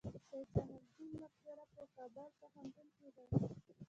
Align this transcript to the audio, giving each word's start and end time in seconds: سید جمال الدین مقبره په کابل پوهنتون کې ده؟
سید 0.03 0.15
جمال 0.53 0.71
الدین 0.83 1.11
مقبره 1.23 1.63
په 1.75 1.83
کابل 1.95 2.27
پوهنتون 2.39 2.87
کې 2.97 3.09
ده؟ 3.15 3.23